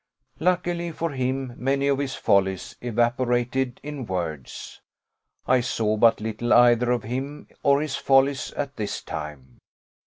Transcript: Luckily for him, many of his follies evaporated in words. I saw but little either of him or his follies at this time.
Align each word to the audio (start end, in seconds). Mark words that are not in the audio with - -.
Luckily 0.39 0.91
for 0.91 1.11
him, 1.11 1.53
many 1.57 1.87
of 1.87 1.99
his 1.99 2.15
follies 2.15 2.75
evaporated 2.81 3.79
in 3.83 4.07
words. 4.07 4.81
I 5.45 5.61
saw 5.61 5.95
but 5.95 6.19
little 6.19 6.51
either 6.53 6.89
of 6.89 7.03
him 7.03 7.47
or 7.61 7.81
his 7.83 7.97
follies 7.97 8.51
at 8.53 8.77
this 8.77 9.03
time. 9.03 9.59